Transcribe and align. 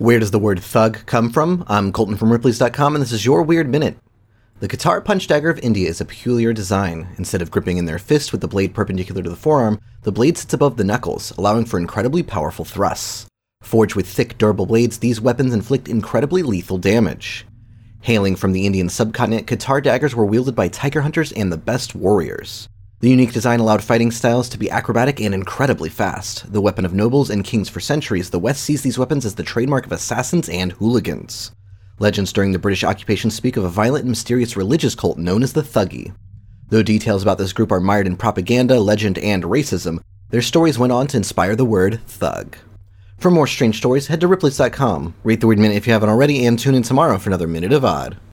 Where 0.00 0.18
does 0.18 0.30
the 0.30 0.38
word 0.38 0.60
thug 0.60 1.04
come 1.04 1.28
from? 1.28 1.62
I'm 1.68 1.92
Colton 1.92 2.16
from 2.16 2.32
Ripley's.com, 2.32 2.94
and 2.94 3.02
this 3.02 3.12
is 3.12 3.26
your 3.26 3.42
Weird 3.42 3.68
Minute. 3.68 3.98
The 4.60 4.66
Katar 4.66 5.04
punch 5.04 5.26
dagger 5.26 5.50
of 5.50 5.58
India 5.58 5.90
is 5.90 6.00
a 6.00 6.06
peculiar 6.06 6.54
design. 6.54 7.08
Instead 7.18 7.42
of 7.42 7.50
gripping 7.50 7.76
in 7.76 7.84
their 7.84 7.98
fist 7.98 8.32
with 8.32 8.40
the 8.40 8.48
blade 8.48 8.72
perpendicular 8.72 9.22
to 9.22 9.28
the 9.28 9.36
forearm, 9.36 9.78
the 10.04 10.10
blade 10.10 10.38
sits 10.38 10.54
above 10.54 10.78
the 10.78 10.84
knuckles, 10.84 11.34
allowing 11.36 11.66
for 11.66 11.78
incredibly 11.78 12.22
powerful 12.22 12.64
thrusts. 12.64 13.26
Forged 13.60 13.94
with 13.94 14.08
thick, 14.08 14.38
durable 14.38 14.64
blades, 14.64 14.96
these 15.00 15.20
weapons 15.20 15.52
inflict 15.52 15.86
incredibly 15.86 16.42
lethal 16.42 16.78
damage. 16.78 17.46
Hailing 18.00 18.36
from 18.36 18.52
the 18.52 18.64
Indian 18.64 18.88
subcontinent, 18.88 19.46
Katar 19.46 19.82
daggers 19.82 20.16
were 20.16 20.24
wielded 20.24 20.54
by 20.54 20.68
tiger 20.68 21.02
hunters 21.02 21.30
and 21.32 21.52
the 21.52 21.58
best 21.58 21.94
warriors. 21.94 22.70
The 23.00 23.08
unique 23.08 23.32
design 23.32 23.60
allowed 23.60 23.82
fighting 23.82 24.10
styles 24.10 24.50
to 24.50 24.58
be 24.58 24.70
acrobatic 24.70 25.22
and 25.22 25.34
incredibly 25.34 25.88
fast. 25.88 26.52
The 26.52 26.60
weapon 26.60 26.84
of 26.84 26.92
nobles 26.92 27.30
and 27.30 27.42
kings 27.42 27.70
for 27.70 27.80
centuries, 27.80 28.28
the 28.28 28.38
West 28.38 28.62
sees 28.62 28.82
these 28.82 28.98
weapons 28.98 29.24
as 29.24 29.36
the 29.36 29.42
trademark 29.42 29.86
of 29.86 29.92
assassins 29.92 30.50
and 30.50 30.72
hooligans. 30.72 31.50
Legends 31.98 32.30
during 32.30 32.52
the 32.52 32.58
British 32.58 32.84
occupation 32.84 33.30
speak 33.30 33.56
of 33.56 33.64
a 33.64 33.70
violent 33.70 34.02
and 34.02 34.10
mysterious 34.10 34.54
religious 34.54 34.94
cult 34.94 35.16
known 35.16 35.42
as 35.42 35.54
the 35.54 35.62
Thuggee. 35.62 36.14
Though 36.68 36.82
details 36.82 37.22
about 37.22 37.38
this 37.38 37.54
group 37.54 37.72
are 37.72 37.80
mired 37.80 38.06
in 38.06 38.18
propaganda, 38.18 38.78
legend, 38.78 39.16
and 39.18 39.44
racism, 39.44 40.00
their 40.28 40.42
stories 40.42 40.78
went 40.78 40.92
on 40.92 41.06
to 41.06 41.16
inspire 41.16 41.56
the 41.56 41.64
word 41.64 42.00
thug. 42.06 42.54
For 43.16 43.30
more 43.30 43.46
strange 43.46 43.78
stories, 43.78 44.08
head 44.08 44.20
to 44.20 44.28
Ripley's.com, 44.28 45.14
rate 45.24 45.40
the 45.40 45.46
Weird 45.46 45.58
Minute 45.58 45.78
if 45.78 45.86
you 45.86 45.94
haven't 45.94 46.10
already, 46.10 46.44
and 46.44 46.58
tune 46.58 46.74
in 46.74 46.82
tomorrow 46.82 47.16
for 47.16 47.30
another 47.30 47.48
Minute 47.48 47.72
of 47.72 47.82
Odd. 47.82 48.18